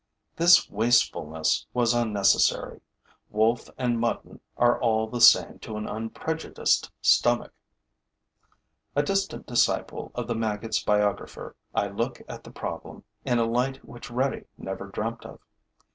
This 0.35 0.67
wastefulness 0.67 1.67
was 1.75 1.93
unnecessary: 1.93 2.81
wolf 3.29 3.69
and 3.77 3.99
mutton 3.99 4.39
are 4.57 4.81
all 4.81 5.05
the 5.05 5.21
same 5.21 5.59
to 5.59 5.77
an 5.77 5.87
unprejudiced 5.87 6.89
stomach. 7.03 7.53
A 8.95 9.03
distant 9.03 9.45
disciple 9.45 10.11
of 10.15 10.25
the 10.25 10.33
maggot's 10.33 10.81
biographer, 10.81 11.55
I 11.75 11.87
look 11.89 12.19
at 12.27 12.43
the 12.43 12.51
problem 12.51 13.03
in 13.25 13.37
a 13.37 13.45
light 13.45 13.85
which 13.85 14.09
Redi 14.09 14.45
never 14.57 14.87
dreamt 14.87 15.23
of. 15.23 15.39